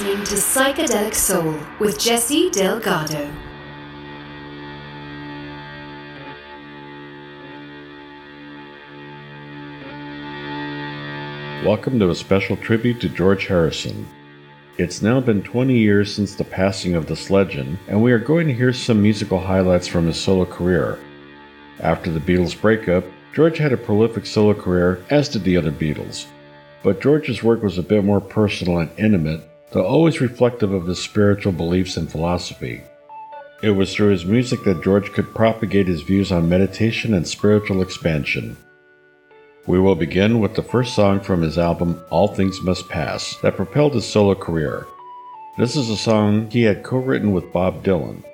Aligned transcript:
listening 0.00 0.24
to 0.24 0.34
Psychedelic 0.36 1.14
Soul 1.14 1.58
with 1.78 1.98
Jesse 1.98 2.48
Delgado. 2.48 3.30
Welcome 11.66 11.98
to 11.98 12.08
a 12.08 12.14
special 12.14 12.56
tribute 12.56 12.98
to 13.02 13.10
George 13.10 13.46
Harrison. 13.46 14.08
It's 14.78 15.02
now 15.02 15.20
been 15.20 15.42
20 15.42 15.76
years 15.76 16.14
since 16.14 16.34
the 16.34 16.44
passing 16.44 16.94
of 16.94 17.04
this 17.04 17.28
legend, 17.28 17.76
and 17.86 18.02
we 18.02 18.12
are 18.12 18.18
going 18.18 18.46
to 18.46 18.54
hear 18.54 18.72
some 18.72 19.02
musical 19.02 19.38
highlights 19.38 19.86
from 19.86 20.06
his 20.06 20.18
solo 20.18 20.46
career. 20.46 20.98
After 21.80 22.10
the 22.10 22.20
Beatles 22.20 22.58
breakup, 22.58 23.04
George 23.34 23.58
had 23.58 23.74
a 23.74 23.76
prolific 23.76 24.24
solo 24.24 24.54
career, 24.54 25.04
as 25.10 25.28
did 25.28 25.44
the 25.44 25.58
other 25.58 25.72
Beatles. 25.72 26.24
But 26.82 27.02
George's 27.02 27.42
work 27.42 27.62
was 27.62 27.76
a 27.76 27.82
bit 27.82 28.02
more 28.02 28.22
personal 28.22 28.78
and 28.78 28.90
intimate, 28.98 29.49
though 29.72 29.84
always 29.84 30.20
reflective 30.20 30.72
of 30.72 30.86
his 30.86 31.02
spiritual 31.02 31.52
beliefs 31.52 31.96
and 31.96 32.10
philosophy. 32.10 32.82
It 33.62 33.70
was 33.70 33.94
through 33.94 34.10
his 34.10 34.24
music 34.24 34.64
that 34.64 34.82
George 34.82 35.12
could 35.12 35.34
propagate 35.34 35.86
his 35.86 36.02
views 36.02 36.32
on 36.32 36.48
meditation 36.48 37.12
and 37.12 37.28
spiritual 37.28 37.82
expansion. 37.82 38.56
We 39.66 39.78
will 39.78 39.94
begin 39.94 40.40
with 40.40 40.54
the 40.54 40.62
first 40.62 40.94
song 40.94 41.20
from 41.20 41.42
his 41.42 41.58
album 41.58 42.02
All 42.10 42.28
Things 42.28 42.62
Must 42.62 42.88
Pass 42.88 43.36
that 43.42 43.56
propelled 43.56 43.94
his 43.94 44.06
solo 44.06 44.34
career. 44.34 44.86
This 45.58 45.76
is 45.76 45.90
a 45.90 45.96
song 45.96 46.50
he 46.50 46.62
had 46.62 46.82
co 46.82 46.96
written 46.96 47.32
with 47.32 47.52
Bob 47.52 47.84
Dylan. 47.84 48.24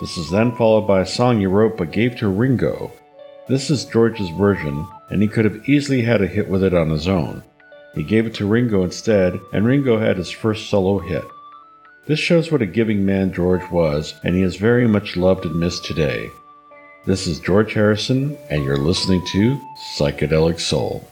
This 0.00 0.16
is 0.16 0.30
then 0.30 0.56
followed 0.56 0.86
by 0.86 1.02
a 1.02 1.06
song 1.06 1.38
he 1.38 1.46
wrote 1.46 1.76
but 1.76 1.92
gave 1.92 2.16
to 2.16 2.28
Ringo. 2.28 2.90
This 3.46 3.70
is 3.70 3.84
George's 3.84 4.30
version, 4.30 4.86
and 5.10 5.20
he 5.20 5.28
could 5.28 5.44
have 5.44 5.68
easily 5.68 6.00
had 6.00 6.22
a 6.22 6.26
hit 6.26 6.48
with 6.48 6.64
it 6.64 6.72
on 6.72 6.88
his 6.88 7.06
own. 7.06 7.42
He 7.94 8.02
gave 8.02 8.26
it 8.26 8.34
to 8.34 8.46
Ringo 8.46 8.84
instead, 8.84 9.38
and 9.52 9.66
Ringo 9.66 9.98
had 9.98 10.16
his 10.16 10.30
first 10.30 10.70
solo 10.70 10.98
hit. 10.98 11.24
This 12.06 12.18
shows 12.18 12.50
what 12.50 12.62
a 12.62 12.66
giving 12.66 13.04
man 13.04 13.32
George 13.32 13.70
was, 13.70 14.14
and 14.24 14.34
he 14.34 14.42
is 14.42 14.56
very 14.56 14.88
much 14.88 15.16
loved 15.16 15.44
and 15.44 15.54
missed 15.54 15.84
today. 15.84 16.30
This 17.04 17.26
is 17.26 17.38
George 17.38 17.74
Harrison, 17.74 18.36
and 18.48 18.64
you're 18.64 18.76
listening 18.76 19.24
to 19.32 19.60
Psychedelic 19.96 20.58
Soul. 20.58 21.06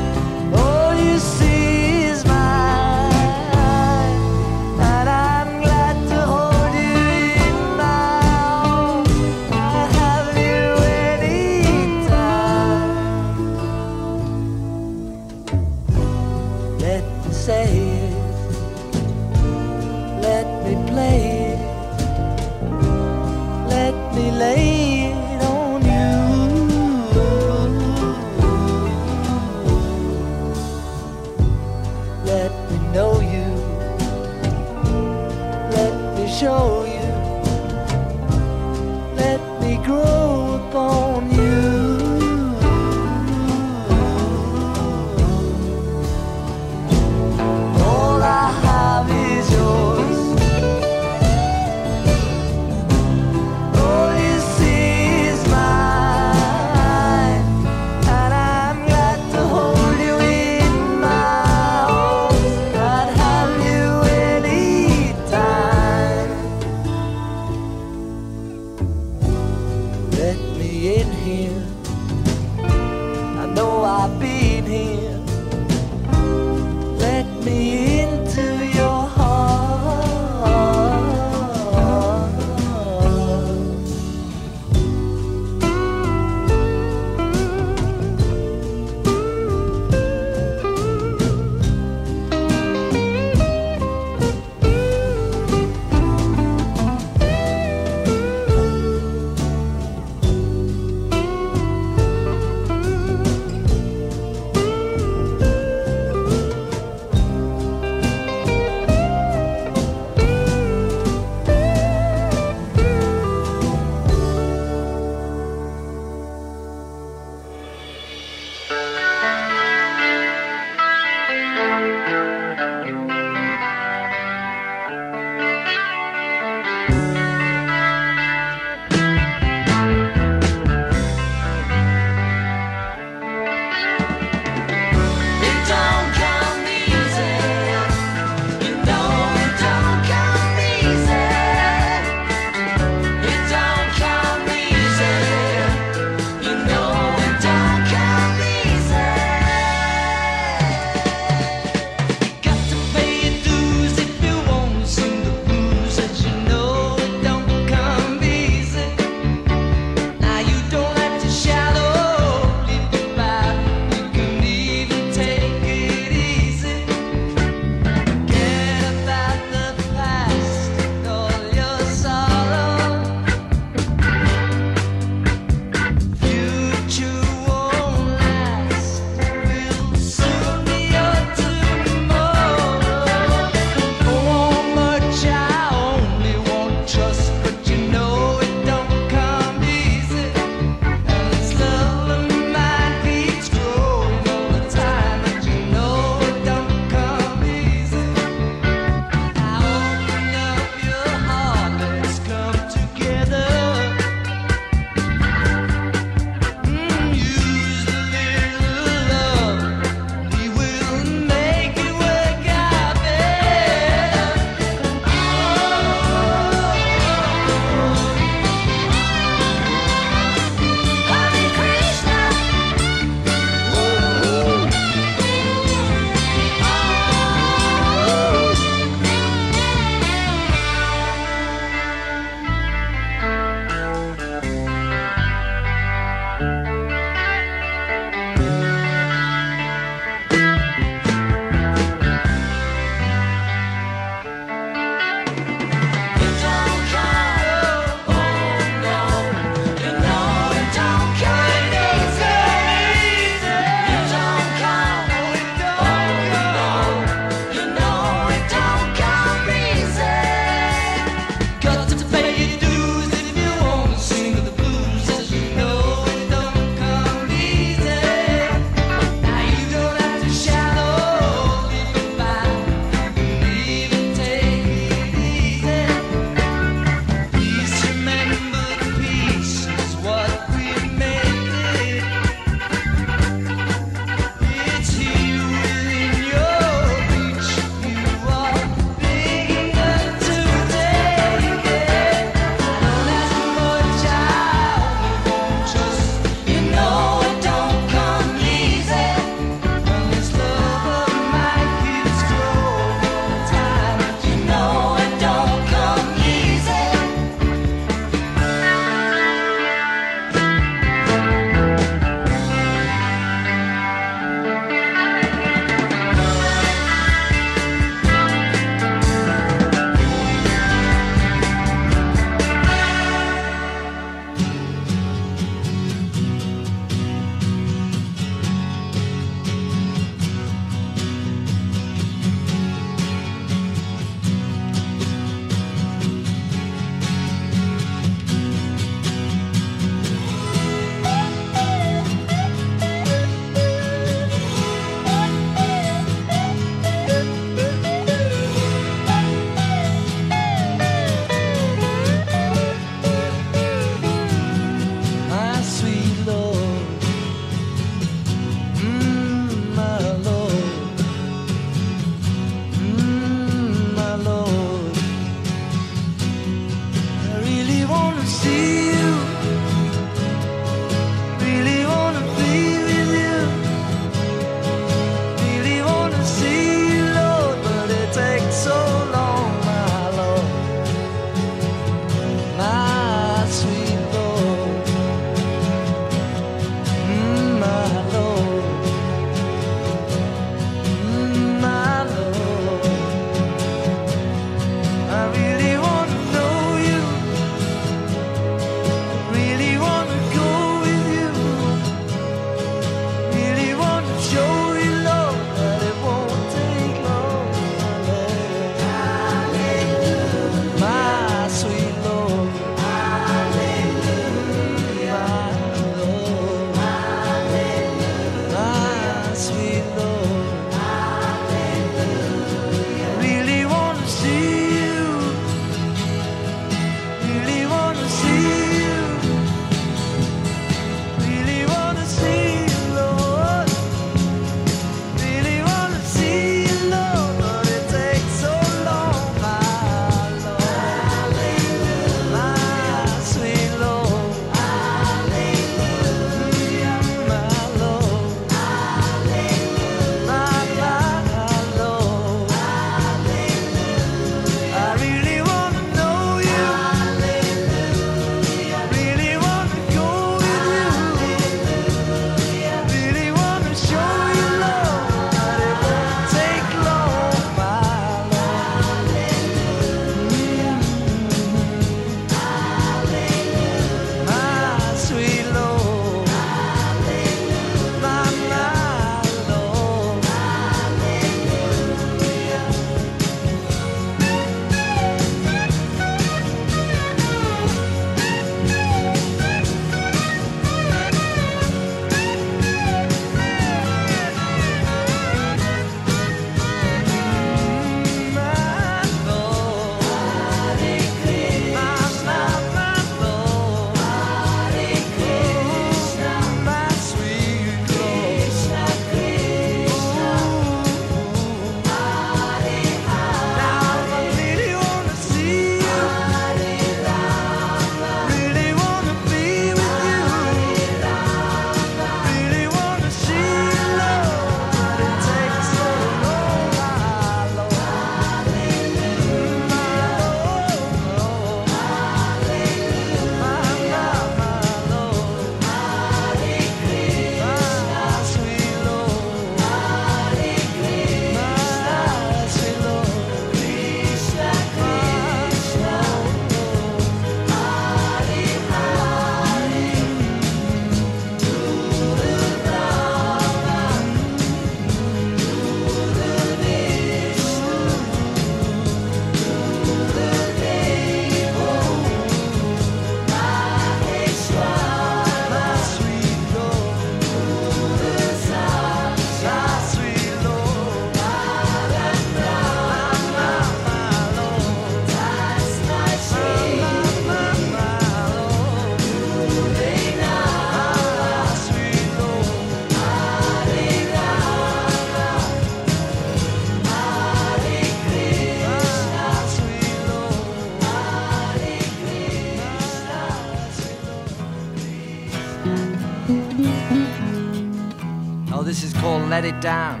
Let 599.44 599.54
it 599.54 599.60
down. 599.60 600.00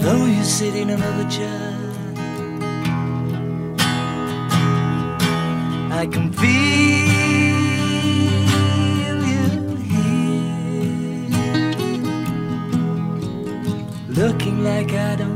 Though 0.00 0.26
you 0.26 0.44
sit 0.44 0.74
in 0.74 0.90
another 0.90 1.28
chair, 1.30 1.78
I 5.90 6.06
can 6.06 6.32
feel. 6.32 6.74
You 8.96 9.14
looking 14.08 14.62
like 14.62 14.92
I 14.92 15.16
don't 15.16 15.33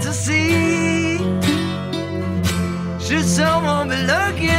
to 0.00 0.12
see. 0.12 1.18
Should 3.00 3.24
someone 3.24 3.88
be 3.88 3.96
looking 3.96 4.57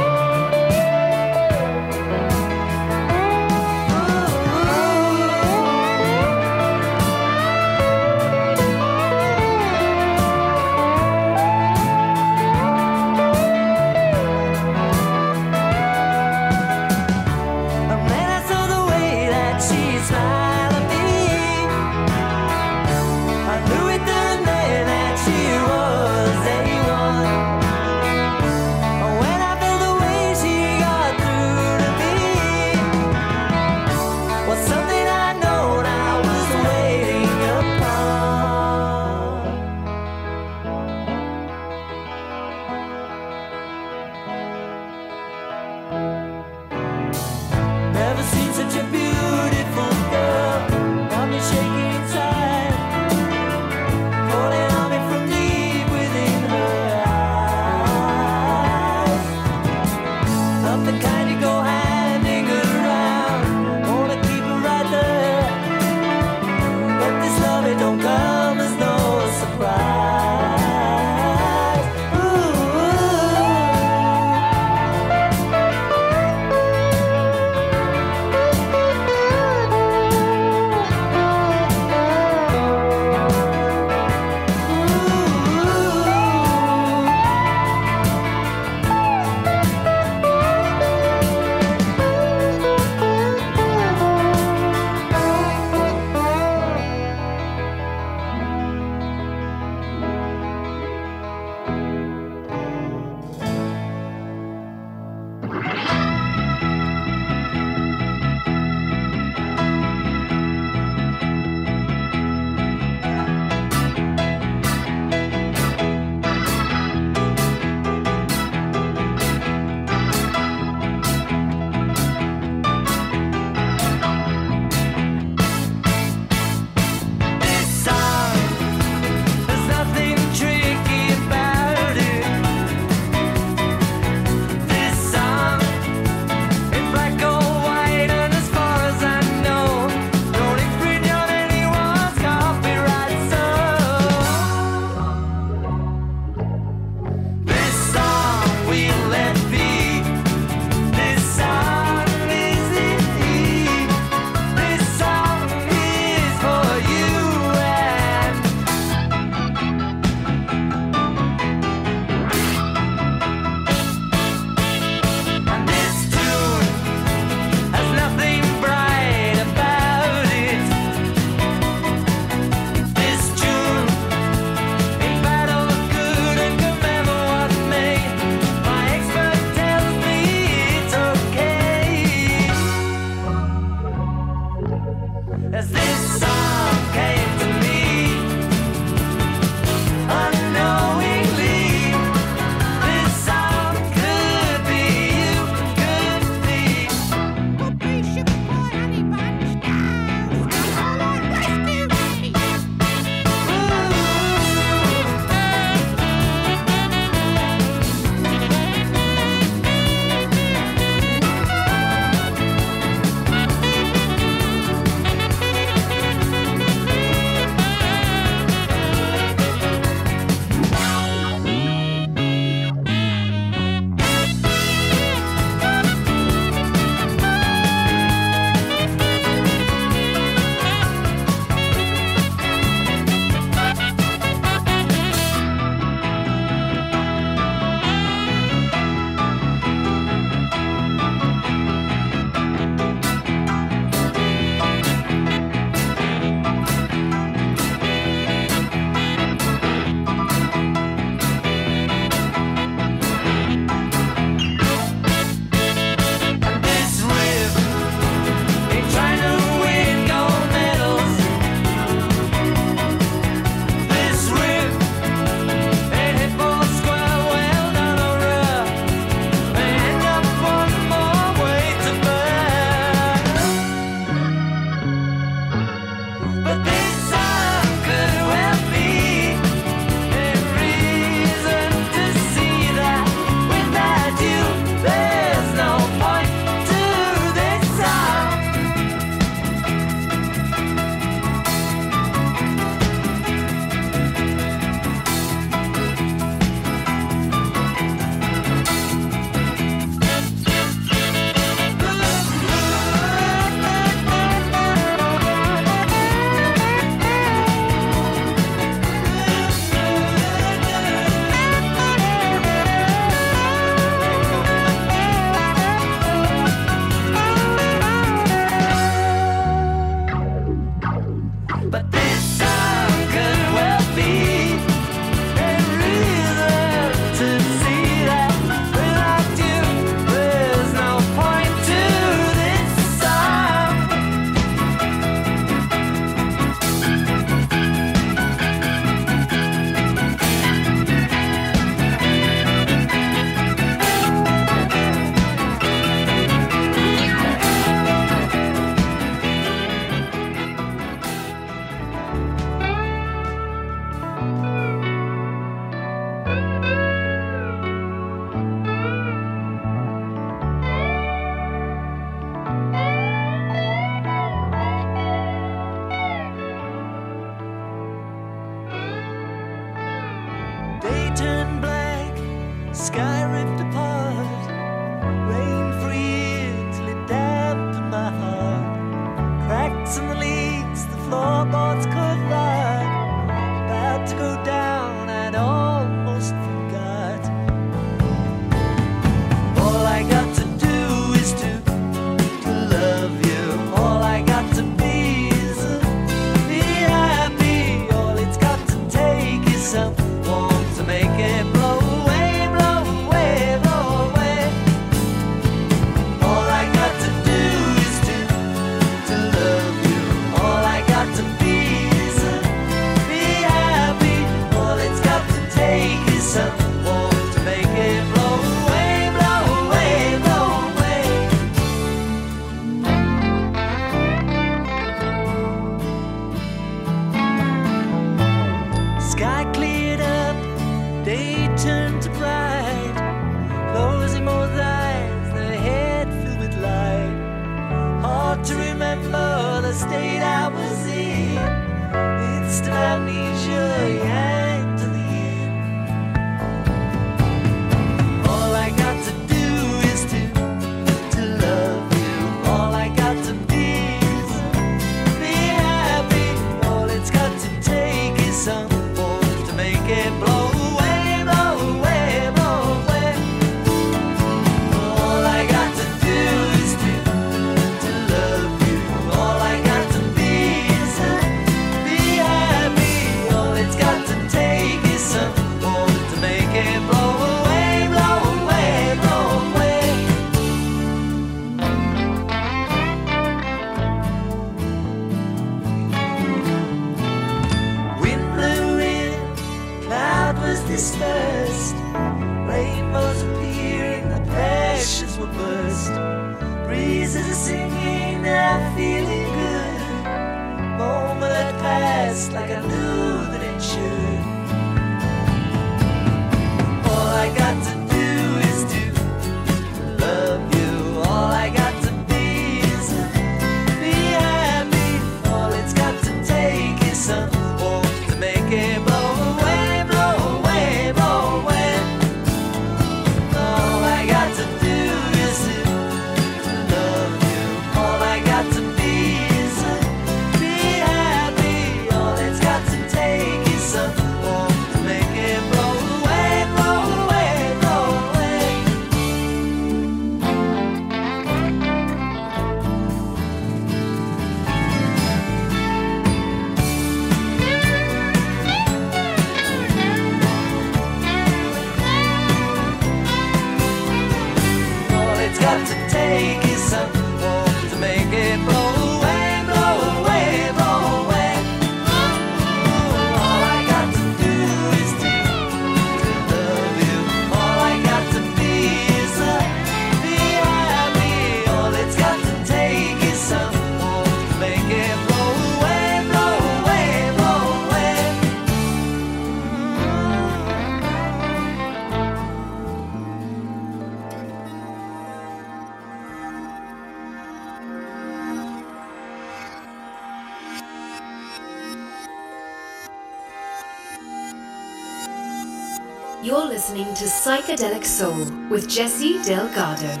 Psychedelic 597.26 597.84
Soul 597.84 598.24
with 598.48 598.68
Jesse 598.68 599.20
Delgado. 599.24 600.00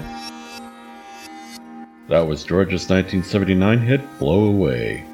That 2.08 2.20
was 2.20 2.44
George's 2.44 2.88
1979 2.88 3.80
hit 3.80 4.18
Blow 4.20 4.44
Away. 4.44 5.04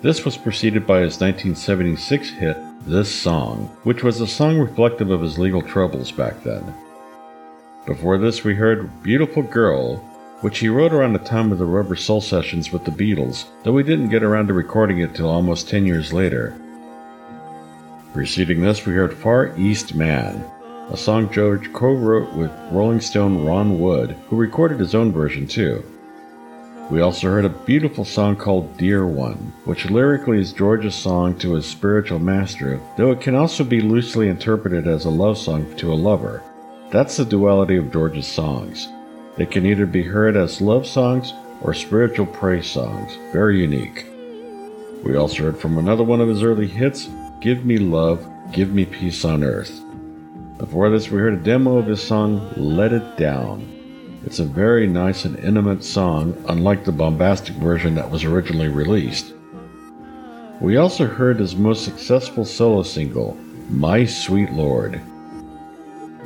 This 0.00 0.24
was 0.24 0.36
preceded 0.36 0.86
by 0.86 1.00
his 1.00 1.20
1976 1.20 2.30
hit 2.30 2.56
This 2.86 3.12
Song, 3.12 3.76
which 3.82 4.04
was 4.04 4.20
a 4.20 4.26
song 4.28 4.56
reflective 4.56 5.10
of 5.10 5.20
his 5.20 5.36
legal 5.36 5.60
troubles 5.60 6.12
back 6.12 6.44
then. 6.44 6.62
Before 7.86 8.18
this, 8.18 8.44
we 8.44 8.54
heard 8.54 9.02
Beautiful 9.02 9.42
Girl, 9.42 9.96
which 10.42 10.60
he 10.60 10.68
wrote 10.68 10.92
around 10.92 11.14
the 11.14 11.18
time 11.18 11.50
of 11.50 11.58
the 11.58 11.66
Rubber 11.66 11.96
Soul 11.96 12.20
sessions 12.20 12.70
with 12.70 12.84
the 12.84 12.92
Beatles, 12.92 13.46
though 13.64 13.72
we 13.72 13.82
didn't 13.82 14.10
get 14.10 14.22
around 14.22 14.46
to 14.46 14.54
recording 14.54 15.00
it 15.00 15.12
till 15.12 15.28
almost 15.28 15.68
10 15.68 15.86
years 15.86 16.12
later. 16.12 16.56
Preceding 18.12 18.60
this, 18.60 18.86
we 18.86 18.92
heard 18.92 19.12
Far 19.12 19.52
East 19.58 19.96
Man, 19.96 20.48
a 20.90 20.96
song 20.96 21.30
George 21.30 21.72
co 21.72 21.92
wrote 21.92 22.32
with 22.32 22.50
Rolling 22.72 23.00
Stone 23.00 23.44
Ron 23.44 23.78
Wood, 23.78 24.16
who 24.28 24.36
recorded 24.36 24.80
his 24.80 24.94
own 24.94 25.12
version 25.12 25.46
too. 25.46 25.84
We 26.90 27.02
also 27.02 27.28
heard 27.28 27.44
a 27.44 27.50
beautiful 27.50 28.06
song 28.06 28.36
called 28.36 28.78
Dear 28.78 29.06
One, 29.06 29.52
which 29.66 29.90
lyrically 29.90 30.40
is 30.40 30.54
George's 30.54 30.94
song 30.94 31.38
to 31.40 31.52
his 31.52 31.66
spiritual 31.66 32.18
master, 32.18 32.80
though 32.96 33.10
it 33.10 33.20
can 33.20 33.34
also 33.34 33.62
be 33.64 33.82
loosely 33.82 34.28
interpreted 34.28 34.86
as 34.86 35.04
a 35.04 35.10
love 35.10 35.36
song 35.36 35.76
to 35.76 35.92
a 35.92 35.94
lover. 35.94 36.42
That's 36.90 37.18
the 37.18 37.26
duality 37.26 37.76
of 37.76 37.92
George's 37.92 38.26
songs. 38.26 38.88
They 39.36 39.44
can 39.44 39.66
either 39.66 39.84
be 39.84 40.02
heard 40.02 40.36
as 40.36 40.62
love 40.62 40.86
songs 40.86 41.34
or 41.60 41.74
spiritual 41.74 42.24
praise 42.24 42.66
songs, 42.66 43.14
very 43.32 43.60
unique. 43.60 44.06
We 45.04 45.16
also 45.16 45.42
heard 45.42 45.58
from 45.58 45.76
another 45.76 46.02
one 46.02 46.22
of 46.22 46.28
his 46.28 46.42
early 46.42 46.66
hits, 46.66 47.10
Give 47.40 47.66
Me 47.66 47.76
Love, 47.76 48.26
Give 48.52 48.72
Me 48.72 48.86
Peace 48.86 49.26
on 49.26 49.44
Earth. 49.44 49.82
Before 50.58 50.90
this, 50.90 51.08
we 51.08 51.20
heard 51.20 51.34
a 51.34 51.36
demo 51.36 51.78
of 51.78 51.86
his 51.86 52.02
song, 52.02 52.52
Let 52.56 52.92
It 52.92 53.16
Down. 53.16 54.20
It's 54.26 54.40
a 54.40 54.44
very 54.44 54.88
nice 54.88 55.24
and 55.24 55.38
intimate 55.38 55.84
song, 55.84 56.34
unlike 56.48 56.84
the 56.84 56.90
bombastic 56.90 57.54
version 57.54 57.94
that 57.94 58.10
was 58.10 58.24
originally 58.24 58.66
released. 58.66 59.34
We 60.60 60.76
also 60.76 61.06
heard 61.06 61.38
his 61.38 61.54
most 61.54 61.84
successful 61.84 62.44
solo 62.44 62.82
single, 62.82 63.36
My 63.70 64.04
Sweet 64.04 64.50
Lord. 64.50 65.00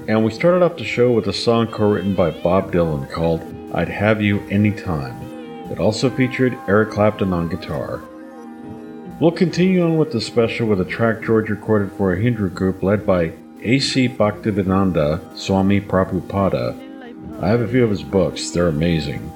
And 0.09 0.25
we 0.25 0.31
started 0.31 0.65
off 0.65 0.79
the 0.79 0.85
show 0.85 1.13
with 1.13 1.27
a 1.27 1.33
song 1.35 1.67
co 1.67 1.91
written 1.91 2.15
by 2.15 2.31
Bob 2.31 2.73
Dylan 2.73 3.11
called 3.11 3.43
I'd 3.75 3.91
Have 3.91 4.23
You 4.23 4.41
Anytime. 4.49 5.71
It 5.71 5.79
also 5.79 6.09
featured 6.09 6.59
Eric 6.67 6.91
Clapton 6.91 7.35
on 7.35 7.51
guitar. 7.51 8.03
We'll 9.21 9.31
continue 9.31 9.85
on 9.85 9.99
with 9.99 10.11
the 10.11 10.23
special 10.23 10.69
with 10.69 10.81
a 10.81 10.87
track 10.87 11.23
George 11.23 11.51
recorded 11.51 11.93
for 11.93 12.15
a 12.15 12.19
Hindu 12.19 12.49
group 12.49 12.83
led 12.83 13.07
by 13.07 13.35
A.C. 13.65 14.09
Bhaktivedanta 14.09 15.39
Swami 15.39 15.81
Prabhupada. 15.81 16.77
I 17.41 17.49
have 17.49 17.61
a 17.61 17.69
few 17.69 17.85
of 17.85 17.91
his 17.91 18.03
books, 18.03 18.51
they're 18.51 18.67
amazing. 18.67 19.31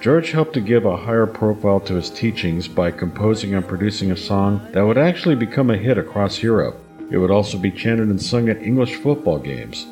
George 0.00 0.30
helped 0.30 0.54
to 0.54 0.60
give 0.60 0.84
a 0.84 0.96
higher 0.96 1.26
profile 1.26 1.80
to 1.80 1.94
his 1.94 2.10
teachings 2.10 2.68
by 2.68 2.92
composing 2.92 3.54
and 3.54 3.66
producing 3.66 4.12
a 4.12 4.16
song 4.16 4.64
that 4.70 4.86
would 4.86 4.96
actually 4.96 5.34
become 5.34 5.68
a 5.68 5.76
hit 5.76 5.98
across 5.98 6.44
Europe. 6.44 6.76
It 7.10 7.18
would 7.18 7.32
also 7.32 7.58
be 7.58 7.72
chanted 7.72 8.06
and 8.06 8.22
sung 8.22 8.48
at 8.48 8.62
English 8.62 8.94
football 8.94 9.40
games. 9.40 9.84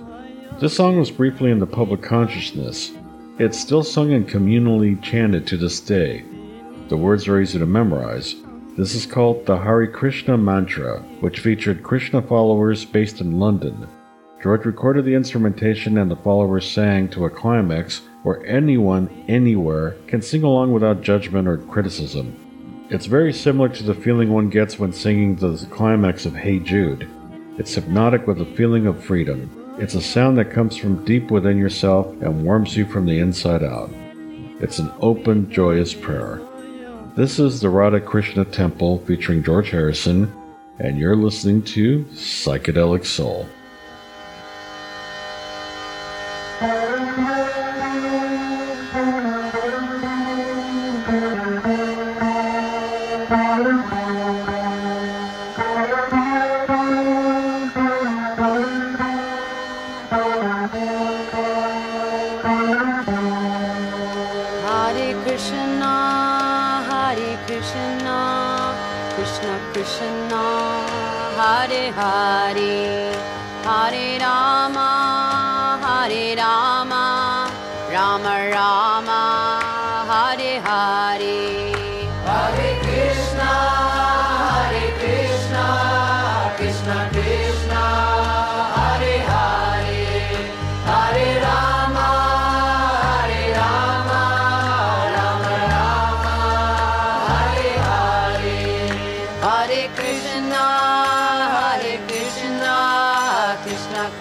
This 0.60 0.76
song 0.76 0.96
was 0.96 1.10
briefly 1.10 1.50
in 1.50 1.58
the 1.58 1.66
public 1.66 2.00
consciousness. 2.00 2.92
It's 3.40 3.58
still 3.58 3.82
sung 3.82 4.12
and 4.12 4.28
communally 4.28 5.02
chanted 5.02 5.48
to 5.48 5.56
this 5.56 5.80
day. 5.80 6.24
The 6.88 6.96
words 6.96 7.26
are 7.26 7.40
easy 7.40 7.58
to 7.58 7.66
memorize. 7.66 8.36
This 8.78 8.94
is 8.94 9.06
called 9.06 9.44
the 9.44 9.58
Hare 9.58 9.88
Krishna 9.88 10.38
Mantra, 10.38 11.00
which 11.18 11.40
featured 11.40 11.82
Krishna 11.82 12.22
followers 12.22 12.84
based 12.84 13.20
in 13.20 13.40
London. 13.40 13.88
George 14.40 14.66
recorded 14.66 15.04
the 15.04 15.16
instrumentation 15.16 15.98
and 15.98 16.08
the 16.08 16.14
followers 16.14 16.70
sang 16.70 17.08
to 17.08 17.24
a 17.24 17.30
climax 17.30 18.02
where 18.22 18.46
anyone, 18.46 19.24
anywhere, 19.26 19.96
can 20.06 20.22
sing 20.22 20.44
along 20.44 20.72
without 20.72 21.02
judgment 21.02 21.48
or 21.48 21.56
criticism. 21.56 22.86
It's 22.88 23.06
very 23.06 23.32
similar 23.32 23.68
to 23.68 23.82
the 23.82 23.94
feeling 23.94 24.32
one 24.32 24.48
gets 24.48 24.78
when 24.78 24.92
singing 24.92 25.34
the 25.34 25.66
climax 25.72 26.24
of 26.24 26.36
Hey 26.36 26.60
Jude. 26.60 27.10
It's 27.58 27.74
hypnotic 27.74 28.28
with 28.28 28.40
a 28.40 28.54
feeling 28.54 28.86
of 28.86 29.02
freedom. 29.02 29.74
It's 29.80 29.96
a 29.96 30.00
sound 30.00 30.38
that 30.38 30.52
comes 30.52 30.76
from 30.76 31.04
deep 31.04 31.32
within 31.32 31.58
yourself 31.58 32.06
and 32.22 32.44
warms 32.44 32.76
you 32.76 32.86
from 32.86 33.06
the 33.06 33.18
inside 33.18 33.64
out. 33.64 33.90
It's 34.60 34.78
an 34.78 34.92
open, 35.00 35.50
joyous 35.50 35.94
prayer. 35.94 36.47
This 37.18 37.40
is 37.40 37.60
the 37.60 37.68
Radha 37.68 38.00
Krishna 38.00 38.44
Temple 38.44 38.98
featuring 38.98 39.42
George 39.42 39.70
Harrison, 39.70 40.32
and 40.78 41.00
you're 41.00 41.16
listening 41.16 41.62
to 41.62 42.04
Psychedelic 42.12 43.04
Soul. 43.04 43.48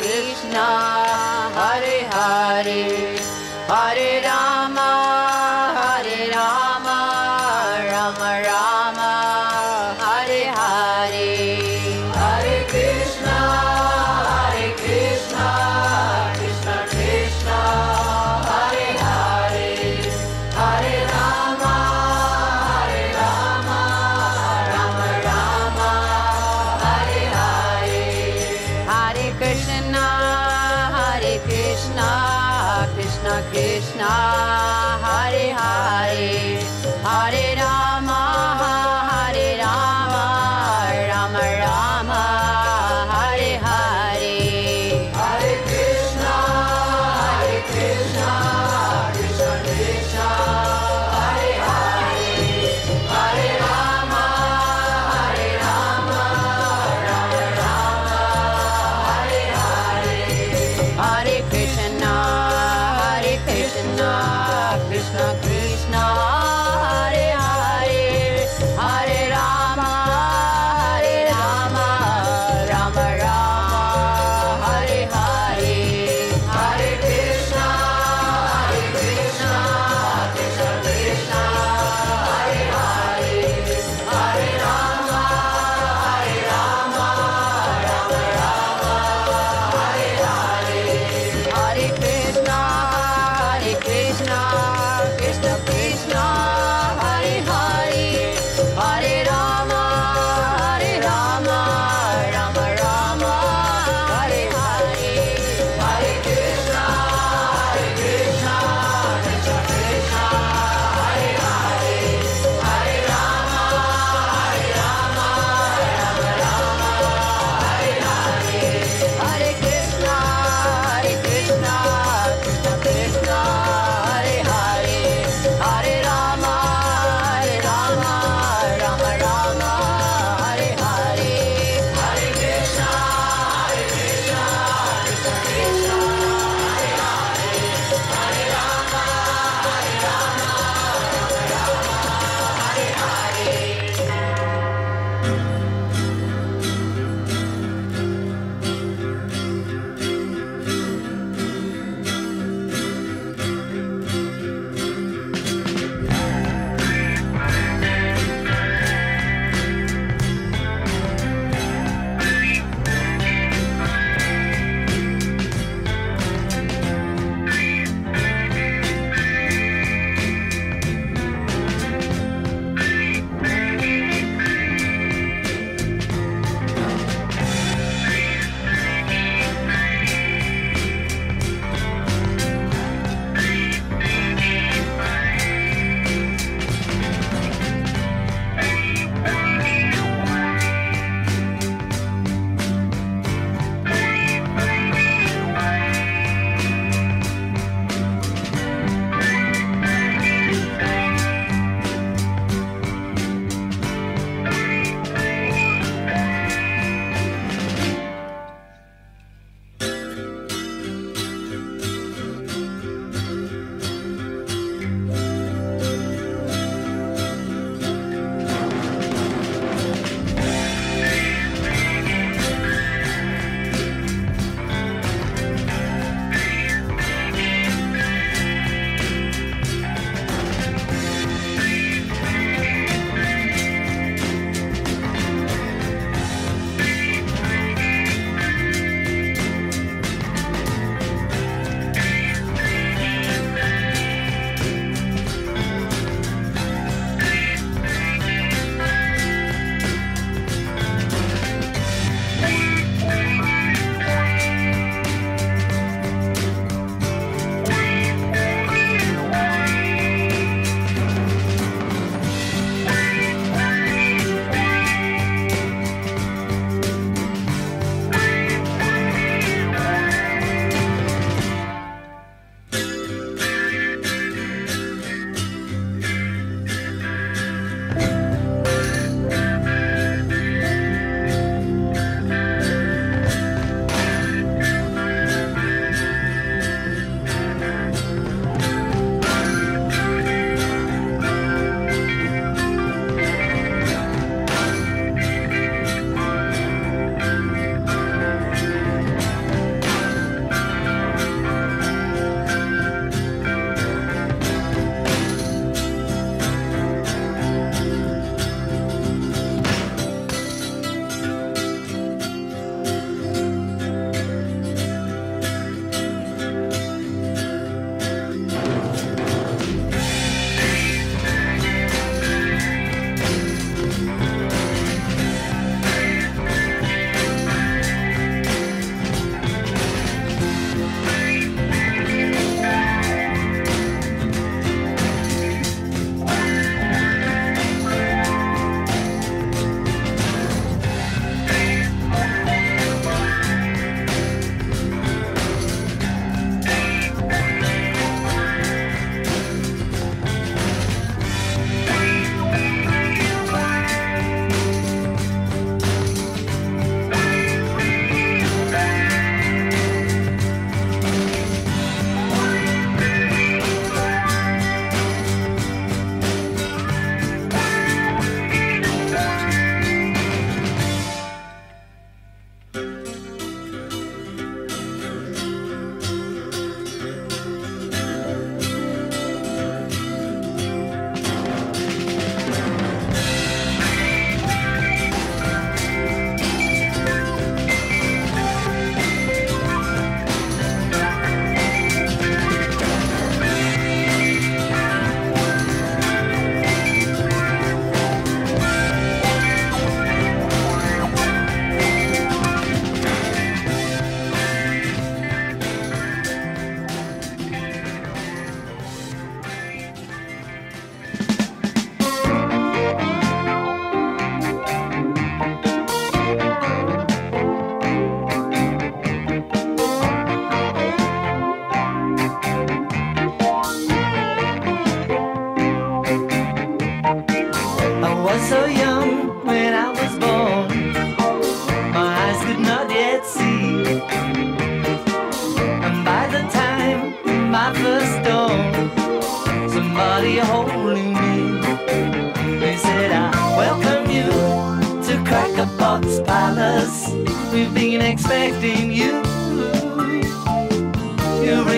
Krishna 0.02 0.64
Hare 1.58 1.98
Hare 2.14 2.84
Hare 3.72 4.07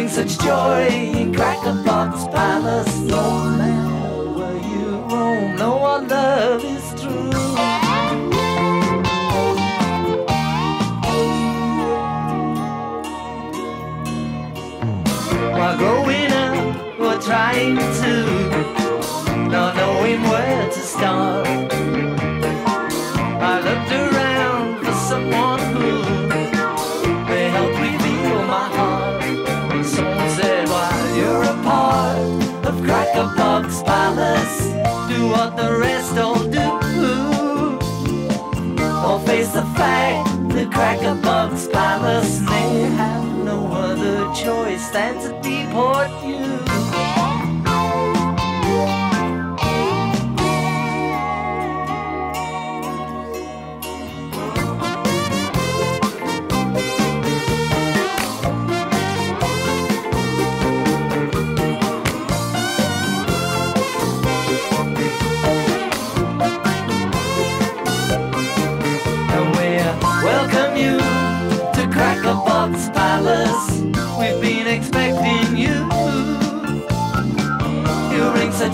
Such 0.10 0.40
joy 0.40 0.88
in 0.88 1.34
Cracker 1.34 1.82
Box 1.86 2.26
Palace. 2.26 2.98
No 3.02 3.46
matter 3.58 4.32
where 4.38 4.58
you 4.58 4.98
roam, 5.08 5.56
no 5.56 5.78
our 5.78 6.02
love 6.02 6.64
is 6.66 7.02
true. 7.02 7.30
While 15.54 15.78
growing 15.78 16.32
up, 16.34 17.00
we're 17.00 17.22
trying 17.22 17.78
to, 17.78 19.48
not 19.48 19.76
knowing 19.76 20.22
where 20.24 20.66
to 20.66 20.80
start. 20.80 21.79
The 39.60 39.66
fact 39.76 40.50
that 40.54 40.72
Cracker 40.72 41.16
Box 41.22 41.68
Palace 41.68 42.40
may 42.40 42.80
have 42.96 43.26
no 43.44 43.68
other 43.74 44.34
choice 44.34 44.90
than 44.92 45.16
to 45.16 45.34
deport 45.42 46.10
you. 46.24 46.69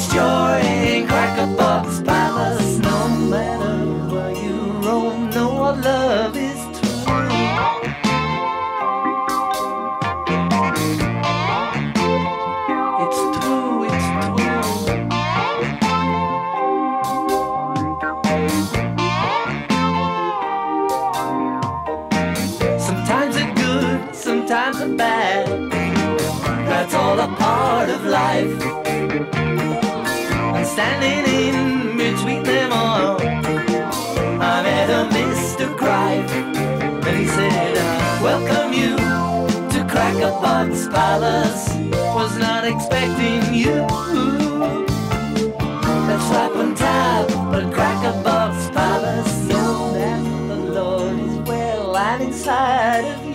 Such 0.05 0.15
joy 0.15 0.59
in 0.61 1.07
Cracker 1.07 1.55
Box 1.55 2.01
Palace. 2.01 2.77
No 2.79 3.07
matter 3.07 3.85
where 4.13 4.31
you 4.31 4.55
roam, 4.81 5.29
no 5.29 5.63
our 5.63 5.75
love 5.77 6.35
is 6.35 6.59
true. 6.77 6.99
It's 13.03 13.19
true, 13.39 13.83
it's 13.85 14.07
true. 14.21 14.39
Sometimes 22.79 23.35
they're 23.35 23.55
good, 23.55 24.15
sometimes 24.15 24.79
they're 24.79 24.95
bad. 24.95 25.71
That's 26.67 26.93
all 26.93 27.19
a 27.19 27.27
part 27.27 27.89
of 27.89 28.03
life. 28.05 28.84
And 30.77 31.01
standing 31.01 31.25
in 31.33 31.97
between 31.97 32.43
them 32.43 32.73
all, 32.73 33.21
I 33.21 34.61
met 34.63 34.89
a 34.89 35.07
Mr. 35.15 35.73
Greif. 35.77 36.29
And 37.07 37.17
he 37.17 37.27
said, 37.27 37.77
I 37.77 38.21
welcome 38.21 38.73
you 38.73 38.97
to 39.69 39.87
Cracker 39.89 40.31
Box 40.41 40.87
Palace. 40.87 41.69
Was 42.13 42.37
not 42.37 42.65
expecting 42.65 43.53
you. 43.53 43.87
Let's 46.07 46.25
slap 46.27 46.55
on 46.55 46.75
tap 46.75 47.29
at 47.29 47.73
Cracker 47.73 48.21
Box 48.21 48.69
Palace. 48.71 49.47
Know 49.47 49.93
that 49.93 50.23
the 50.49 50.55
Lord 50.55 51.19
is 51.19 51.37
well 51.47 51.95
and 51.95 52.23
inside 52.23 53.05
of 53.05 53.25
you. 53.25 53.34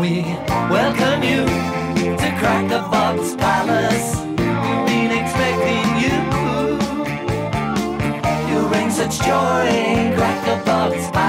We 0.00 0.22
welcome 0.70 1.22
you 1.22 1.46
to 1.46 2.36
Cracker 2.40 2.82
Box 2.90 3.36
Palace. 3.36 4.16
We've 4.20 4.86
been 4.86 5.12
expecting 5.12 5.86
you. 6.02 6.16
You 8.50 8.68
bring 8.68 8.90
such 8.90 9.20
joy 9.20 9.66
in 9.68 10.16
Cracker 10.16 10.64
Box 10.64 11.10
Palace. 11.12 11.23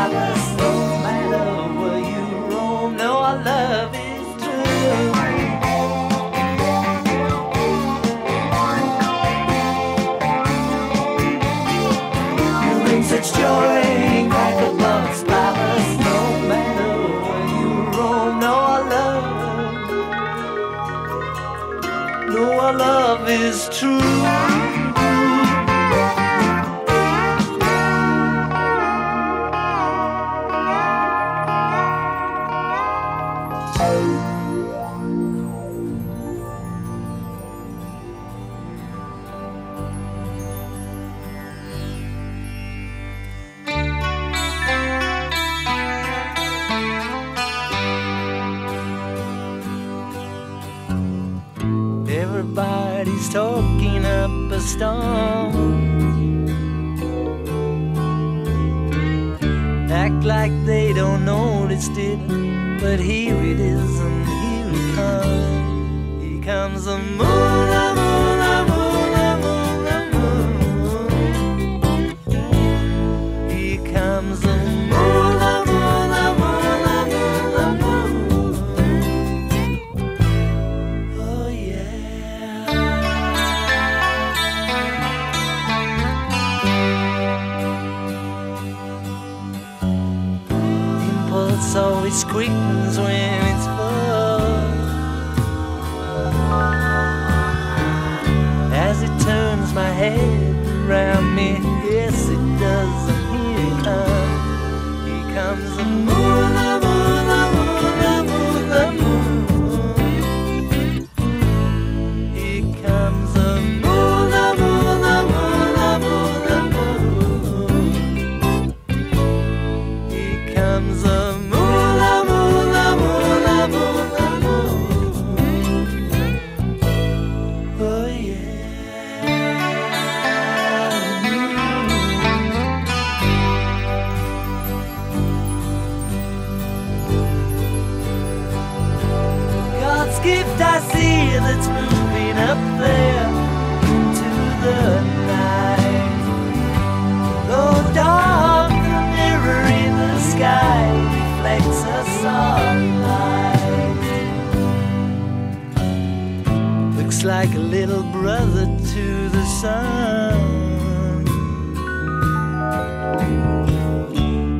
like 157.45 157.57
a 157.57 157.59
little 157.59 158.01
brother 158.11 158.65
to 158.65 159.29
the 159.29 159.45
sun. 159.61 161.25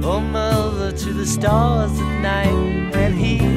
Oh, 0.04 0.20
mother 0.20 0.92
to 0.92 1.14
the 1.14 1.26
stars 1.26 2.00
at 2.00 2.22
night 2.22 2.94
when 2.94 3.14
he 3.14 3.55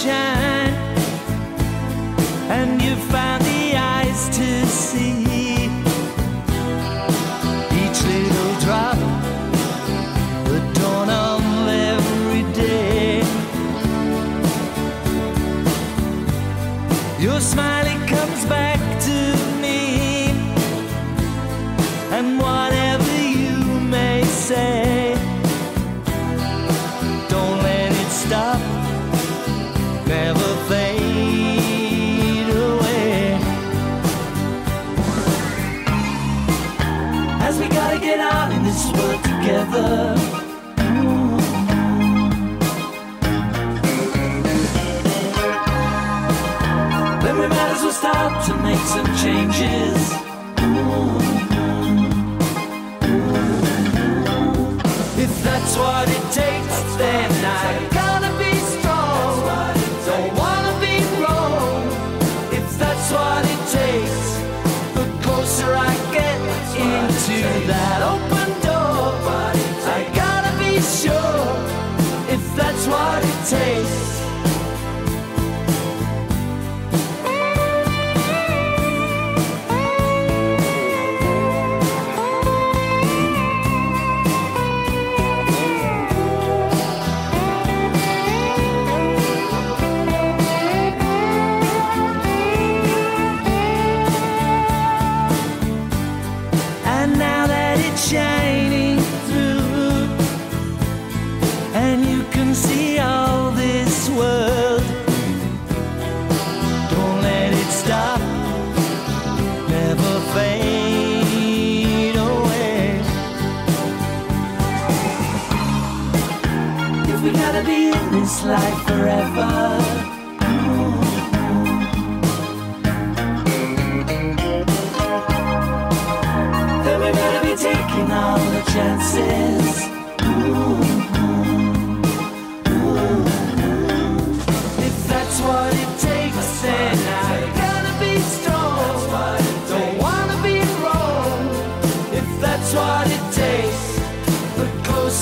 shine, 0.00 0.39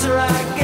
closer 0.01 0.58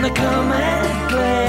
gonna 0.00 0.14
come 0.14 0.52
and 0.52 1.10
claim 1.10 1.47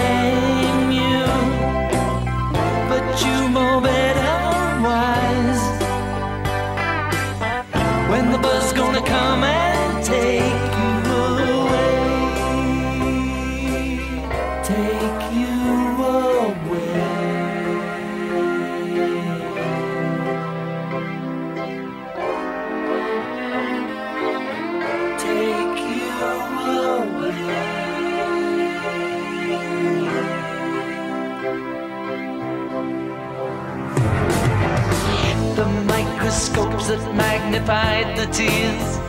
magnified 37.69 38.17
the 38.17 38.25
tears. 38.33 38.99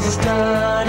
Studied 0.00 0.79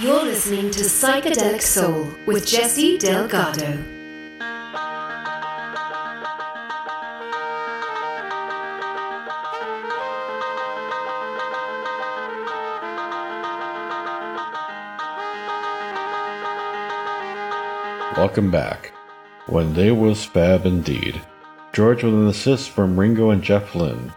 You're 0.00 0.22
listening 0.22 0.70
to 0.70 0.84
Psychedelic 0.84 1.60
Soul 1.60 2.14
with 2.24 2.46
Jesse 2.46 2.98
Delgado. 2.98 3.82
Welcome 18.16 18.52
back. 18.52 18.92
When 19.48 19.74
they 19.74 19.90
was 19.90 20.24
fab 20.24 20.64
indeed. 20.64 21.20
George 21.72 22.04
with 22.04 22.14
an 22.14 22.28
assist 22.28 22.70
from 22.70 23.00
Ringo 23.00 23.30
and 23.30 23.42
Jeff 23.42 23.74
Lynne. 23.74 24.12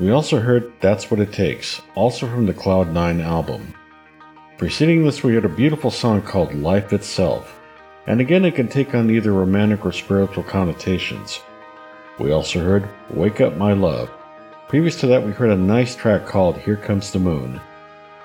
We 0.00 0.10
also 0.10 0.40
heard 0.40 0.72
That's 0.80 1.08
What 1.08 1.20
It 1.20 1.32
Takes, 1.32 1.80
also 1.94 2.26
from 2.26 2.46
the 2.46 2.52
Cloud 2.52 2.92
9 2.92 3.20
album. 3.20 3.76
Preceding 4.60 5.06
this, 5.06 5.22
we 5.22 5.32
heard 5.32 5.46
a 5.46 5.48
beautiful 5.48 5.90
song 5.90 6.20
called 6.20 6.54
Life 6.54 6.92
Itself, 6.92 7.58
and 8.06 8.20
again 8.20 8.44
it 8.44 8.56
can 8.56 8.68
take 8.68 8.94
on 8.94 9.10
either 9.10 9.32
romantic 9.32 9.86
or 9.86 9.90
spiritual 9.90 10.42
connotations. 10.42 11.40
We 12.18 12.32
also 12.32 12.60
heard 12.60 12.86
Wake 13.08 13.40
Up 13.40 13.56
My 13.56 13.72
Love. 13.72 14.10
Previous 14.68 15.00
to 15.00 15.06
that, 15.06 15.24
we 15.24 15.32
heard 15.32 15.48
a 15.48 15.56
nice 15.56 15.96
track 15.96 16.26
called 16.26 16.58
Here 16.58 16.76
Comes 16.76 17.10
the 17.10 17.18
Moon. 17.18 17.58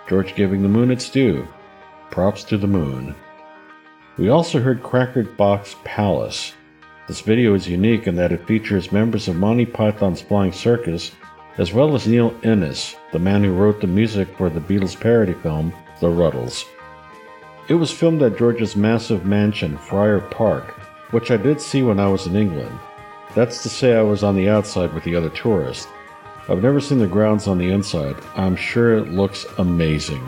George 0.09 0.35
giving 0.35 0.61
the 0.61 0.67
moon 0.67 0.91
its 0.91 1.09
due. 1.09 1.47
Props 2.11 2.43
to 2.43 2.57
the 2.57 2.67
moon. 2.67 3.15
We 4.17 4.27
also 4.27 4.59
heard 4.59 4.83
Cracker 4.83 5.23
Box 5.23 5.77
Palace. 5.85 6.51
This 7.07 7.21
video 7.21 7.53
is 7.53 7.65
unique 7.65 8.07
in 8.07 8.15
that 8.17 8.33
it 8.33 8.45
features 8.45 8.91
members 8.91 9.29
of 9.29 9.37
Monty 9.37 9.65
Python's 9.65 10.21
Flying 10.21 10.51
Circus, 10.51 11.13
as 11.57 11.71
well 11.71 11.95
as 11.95 12.05
Neil 12.05 12.37
Innes, 12.43 12.97
the 13.13 13.19
man 13.19 13.41
who 13.41 13.53
wrote 13.53 13.79
the 13.79 13.87
music 13.87 14.27
for 14.35 14.49
the 14.49 14.59
Beatles 14.59 14.99
parody 14.99 15.31
film, 15.35 15.73
The 15.99 16.07
Rutles. 16.07 16.65
It 17.67 17.75
was 17.75 17.91
filmed 17.91 18.21
at 18.21 18.37
George's 18.37 18.75
massive 18.75 19.25
mansion, 19.25 19.77
Friar 19.77 20.19
Park, 20.19 20.71
which 21.11 21.31
I 21.31 21.37
did 21.37 21.59
see 21.59 21.83
when 21.83 21.99
I 21.99 22.07
was 22.07 22.27
in 22.27 22.35
England. 22.35 22.77
That's 23.33 23.63
to 23.63 23.69
say, 23.69 23.97
I 23.97 24.01
was 24.01 24.23
on 24.23 24.35
the 24.35 24.49
outside 24.49 24.93
with 24.93 25.03
the 25.03 25.15
other 25.15 25.29
tourists. 25.29 25.87
I've 26.47 26.61
never 26.61 26.79
seen 26.79 26.99
the 26.99 27.07
grounds 27.07 27.47
on 27.47 27.57
the 27.57 27.69
inside. 27.69 28.15
I'm 28.35 28.55
sure 28.55 28.97
it 28.97 29.09
looks 29.09 29.45
amazing. 29.57 30.23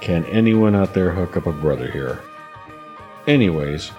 Can 0.00 0.24
anyone 0.26 0.74
out 0.74 0.94
there 0.94 1.10
hook 1.10 1.36
up 1.36 1.46
a 1.46 1.52
brother 1.52 1.90
here? 1.90 2.20
Anyways, 3.26 3.90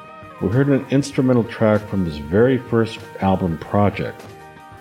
we 0.41 0.49
heard 0.49 0.69
an 0.69 0.85
instrumental 0.89 1.43
track 1.43 1.87
from 1.87 2.05
his 2.05 2.17
very 2.17 2.57
first 2.57 2.99
album 3.19 3.57
project. 3.57 4.23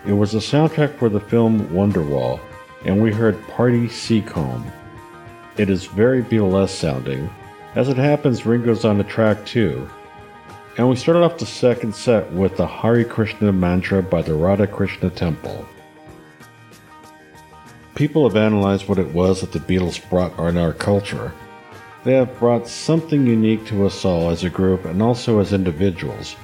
It 0.07 0.13
was 0.13 0.35
a 0.35 0.39
soundtrack 0.39 0.99
for 0.99 1.09
the 1.09 1.21
film 1.21 1.69
Wonderwall, 1.69 2.41
and 2.85 3.03
we 3.03 3.13
heard 3.13 3.47
Party 3.49 3.89
Seacombe. 3.89 4.71
It 5.59 5.71
is 5.71 5.87
very 5.87 6.23
Beatles 6.23 6.69
sounding. 6.69 7.31
As 7.75 7.89
it 7.89 7.97
happens, 7.97 8.45
Ringo's 8.45 8.85
on 8.85 8.99
the 8.99 9.05
track 9.05 9.45
too. 9.47 9.89
And 10.77 10.89
we 10.89 10.97
started 10.97 11.23
off 11.23 11.39
the 11.39 11.47
second 11.47 11.95
set 11.95 12.31
with 12.33 12.57
the 12.57 12.67
Hare 12.67 13.05
Krishna 13.05 13.53
mantra 13.53 14.03
by 14.03 14.23
the 14.23 14.35
Radha 14.35 14.67
Krishna 14.67 15.11
Temple. 15.11 15.67
People 17.95 18.29
have 18.29 18.37
analyzed 18.37 18.89
what 18.89 18.99
it 18.99 19.15
was 19.15 19.41
that 19.41 19.53
the 19.53 19.59
Beatles 19.59 20.07
brought 20.11 20.39
in 20.39 20.59
our 20.59 20.75
culture, 20.75 21.33
they 22.07 22.13
have 22.13 22.39
brought 22.39 22.69
something 22.69 23.27
unique 23.27 23.67
to 23.67 23.85
us 23.85 24.05
all 24.05 24.31
as 24.31 24.45
a 24.45 24.49
group 24.49 24.85
and 24.85 25.03
also 25.03 25.41
as 25.41 25.53
individuals. 25.53 26.37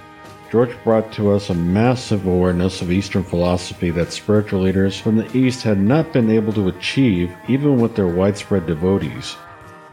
George 0.53 0.77
brought 0.85 1.11
to 1.11 1.31
us 1.31 1.49
a 1.49 1.55
massive 1.55 2.27
awareness 2.27 2.83
of 2.83 2.93
Eastern 2.93 3.25
philosophy 3.25 3.89
that 3.89 4.13
spiritual 4.13 4.61
leaders 4.61 5.01
from 5.01 5.17
the 5.17 5.35
East 5.35 5.63
had 5.63 5.79
not 5.79 6.13
been 6.13 6.31
able 6.31 6.53
to 6.53 6.69
achieve 6.69 7.35
even 7.49 7.81
with 7.81 7.97
their 7.97 8.07
widespread 8.07 8.67
devotees. 8.67 9.35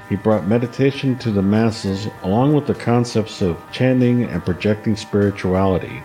He 0.10 0.18
brought 0.18 0.50
meditation 0.50 1.18
to 1.20 1.32
the 1.32 1.42
masses 1.42 2.10
along 2.24 2.52
with 2.52 2.68
the 2.68 2.76
concepts 2.76 3.42
of 3.42 3.58
chanting 3.72 4.24
and 4.24 4.44
projecting 4.44 4.98
spirituality. 4.98 6.04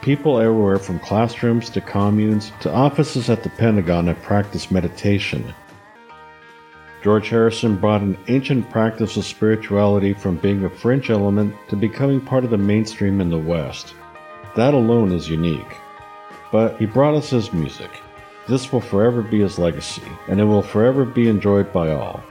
People 0.00 0.40
everywhere 0.40 0.80
from 0.80 0.98
classrooms 0.98 1.70
to 1.70 1.80
communes 1.80 2.50
to 2.62 2.72
offices 2.72 3.30
at 3.30 3.44
the 3.44 3.50
Pentagon 3.50 4.08
have 4.08 4.20
practiced 4.22 4.72
meditation. 4.72 5.54
George 7.02 7.30
Harrison 7.30 7.76
brought 7.76 8.00
an 8.00 8.16
ancient 8.28 8.70
practice 8.70 9.16
of 9.16 9.24
spirituality 9.24 10.12
from 10.12 10.36
being 10.36 10.64
a 10.64 10.70
fringe 10.70 11.10
element 11.10 11.52
to 11.68 11.74
becoming 11.74 12.20
part 12.20 12.44
of 12.44 12.50
the 12.50 12.58
mainstream 12.58 13.20
in 13.20 13.28
the 13.28 13.38
West. 13.38 13.94
That 14.54 14.72
alone 14.72 15.10
is 15.10 15.28
unique. 15.28 15.76
But 16.52 16.78
he 16.78 16.86
brought 16.86 17.14
us 17.14 17.30
his 17.30 17.52
music. 17.52 17.90
This 18.46 18.72
will 18.72 18.80
forever 18.80 19.20
be 19.20 19.40
his 19.40 19.58
legacy, 19.58 20.02
and 20.28 20.40
it 20.40 20.44
will 20.44 20.62
forever 20.62 21.04
be 21.04 21.28
enjoyed 21.28 21.72
by 21.72 21.90
all. 21.90 22.22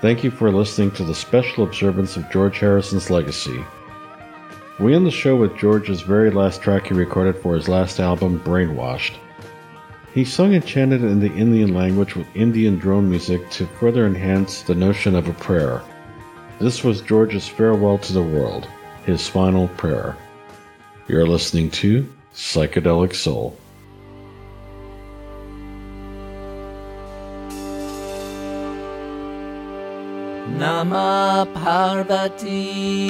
Thank 0.00 0.24
you 0.24 0.30
for 0.32 0.50
listening 0.50 0.90
to 0.92 1.04
the 1.04 1.14
special 1.14 1.62
observance 1.62 2.16
of 2.16 2.30
George 2.32 2.58
Harrison's 2.58 3.10
legacy. 3.10 3.62
We 4.80 4.94
end 4.94 5.06
the 5.06 5.10
show 5.10 5.36
with 5.36 5.56
George's 5.56 6.00
very 6.00 6.30
last 6.30 6.62
track 6.62 6.86
he 6.86 6.94
recorded 6.94 7.36
for 7.36 7.54
his 7.54 7.68
last 7.68 8.00
album, 8.00 8.40
Brainwashed. 8.40 9.18
He 10.12 10.24
sung 10.24 10.54
and 10.54 10.66
chanted 10.66 11.04
in 11.04 11.20
the 11.20 11.32
Indian 11.34 11.72
language 11.72 12.16
with 12.16 12.26
Indian 12.34 12.78
drone 12.78 13.08
music 13.08 13.48
to 13.50 13.66
further 13.66 14.06
enhance 14.06 14.62
the 14.62 14.74
notion 14.74 15.14
of 15.14 15.28
a 15.28 15.32
prayer. 15.34 15.82
This 16.58 16.82
was 16.82 17.00
George's 17.00 17.46
farewell 17.46 17.96
to 17.98 18.12
the 18.12 18.22
world, 18.22 18.66
his 19.06 19.28
final 19.28 19.68
prayer. 19.68 20.16
You're 21.06 21.28
listening 21.28 21.70
to 21.70 22.12
Psychedelic 22.34 23.14
Soul. 23.14 23.56
Nama 30.58 31.46
Parvati 31.54 33.06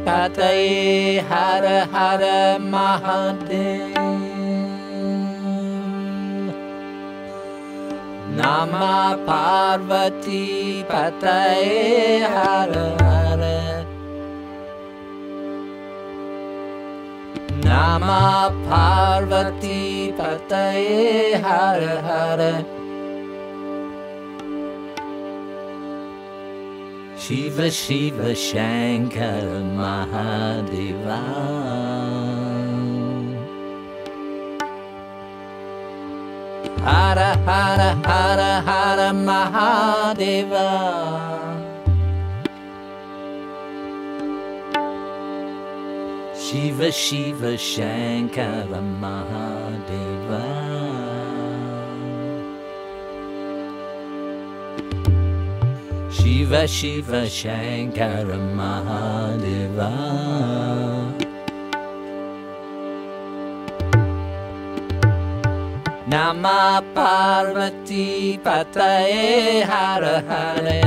Pataye 0.00 1.22
Hara 1.22 1.86
Hara 1.86 2.58
Mahadev 2.60 3.93
Parvati 9.14 10.82
पतय 10.82 11.64
हर 12.32 12.70
हर। 13.02 13.42
नामा 17.64 18.48
पार्वती 18.48 20.12
पतहर 20.12 21.82
हर 21.82 22.42
Shiv 27.20 27.70
Shiv 27.70 28.34
शङ्घर 28.34 29.46
महादिवा। 29.78 31.20
Hara 36.84 37.30
Hara 37.46 37.90
Hara 38.04 38.52
Hara 38.68 39.08
Mahadeva. 39.26 40.68
Shiva 46.36 46.92
Shiva 46.92 47.52
Shankara 47.56 48.80
Mahadeva. 49.00 50.42
Shiva 56.12 56.68
Shiva 56.68 57.22
Shankara 57.40 58.38
Mahadeva 58.58 59.92
Nama 66.14 66.80
Parvati 66.94 68.38
Pataye 68.38 69.62
Hara 69.70 70.20
Hare 70.28 70.80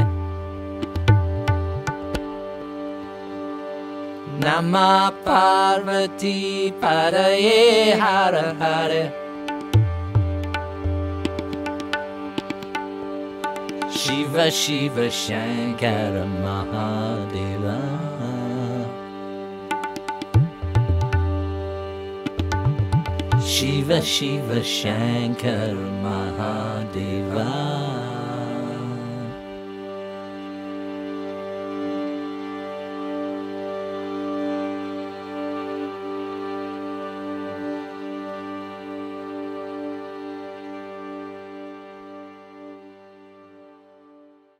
Nama 4.39 5.11
Parvati 5.25 6.71
Pataye 6.81 7.97
Hara 8.03 8.53
Hare 8.61 9.03
Shiva 13.91 14.49
Shiva 14.49 15.07
Shankara 15.09 16.25
Mahadeva 16.43 17.56
Shiv 23.51 23.99
Shiv 24.13 24.49
Shankar 24.69 25.75
Mahadeva 26.03 27.45